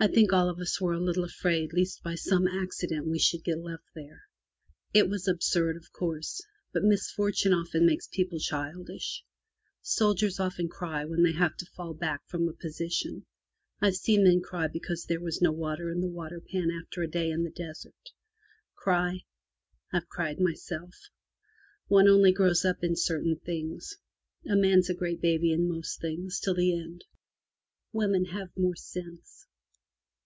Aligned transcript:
I 0.00 0.08
think 0.08 0.32
all 0.32 0.50
of 0.50 0.58
us 0.58 0.80
were 0.80 0.94
a 0.94 0.98
little 1.00 1.22
afraid 1.22 1.70
lest 1.72 2.02
by 2.02 2.16
some 2.16 2.48
accident 2.48 3.06
we 3.06 3.20
should 3.20 3.44
get 3.44 3.60
left 3.60 3.84
there. 3.94 4.22
It 4.92 5.08
was 5.08 5.28
absurd, 5.28 5.76
of 5.76 5.92
course; 5.92 6.40
but 6.72 6.82
misfortune 6.82 7.52
often 7.52 7.86
makes 7.86 8.08
people 8.08 8.40
267 8.40 8.58
MY 8.58 8.70
BOOK 8.74 8.94
HOUSE 8.96 9.22
childish. 9.22 9.24
Soldiers 9.82 10.40
often 10.40 10.68
cry 10.68 11.04
when 11.04 11.22
they 11.22 11.30
have 11.30 11.56
to 11.56 11.66
fall 11.76 11.94
back 11.94 12.26
from 12.26 12.48
a 12.48 12.52
position. 12.52 13.26
Fve 13.80 13.94
seen 13.94 14.24
men 14.24 14.40
cry 14.40 14.66
because 14.66 15.04
there 15.04 15.20
was 15.20 15.40
no 15.40 15.52
water 15.52 15.88
in 15.92 16.00
the 16.00 16.08
waterpan 16.08 16.72
after 16.72 17.02
a 17.02 17.08
day 17.08 17.30
in 17.30 17.44
the 17.44 17.52
desert. 17.52 18.10
Cry? 18.74 19.20
Fve 19.94 20.08
cried 20.08 20.40
myself. 20.40 21.10
One 21.86 22.08
only 22.08 22.32
grows 22.32 22.64
up 22.64 22.82
in 22.82 22.96
certain 22.96 23.36
things. 23.36 23.98
A 24.50 24.56
man's 24.56 24.90
a 24.90 24.94
great 24.94 25.20
baby 25.20 25.52
in 25.52 25.68
most 25.68 26.00
things 26.00 26.40
till 26.40 26.54
the 26.56 26.76
end. 26.76 27.04
Women 27.92 28.24
have 28.24 28.48
more 28.56 28.74
sense. 28.74 29.46